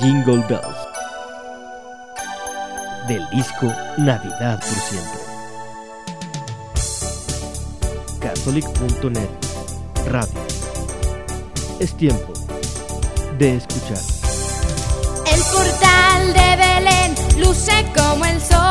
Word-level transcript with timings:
Jingle 0.00 0.44
Bells 0.48 0.76
del 3.08 3.28
disco 3.30 3.72
Navidad 3.96 4.60
por 4.60 4.78
siempre. 4.88 5.20
Catholic.net 8.20 9.28
Radio. 10.06 10.40
Es 11.78 11.96
tiempo 11.96 12.32
de 13.38 13.56
escuchar. 13.56 13.98
El 15.32 15.40
portal 15.42 16.32
de 16.32 16.56
Belén 16.56 17.14
luce 17.38 17.86
como 17.94 18.24
el 18.24 18.40
sol. 18.40 18.65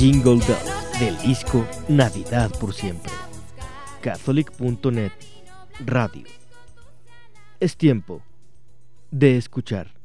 Jingle 0.00 0.40
Down 0.40 0.98
del 0.98 1.18
disco 1.18 1.62
Navidad 1.86 2.50
por 2.58 2.72
siempre. 2.72 3.12
Catholic.net 4.00 5.12
Radio. 5.84 6.24
Es 7.60 7.76
tiempo 7.76 8.22
de 9.10 9.36
escuchar. 9.36 9.99